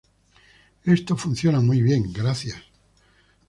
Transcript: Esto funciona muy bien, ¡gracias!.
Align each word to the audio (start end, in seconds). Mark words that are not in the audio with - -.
Esto 0.85 1.15
funciona 1.15 1.59
muy 1.61 1.83
bien, 1.83 2.11
¡gracias!. 2.11 2.57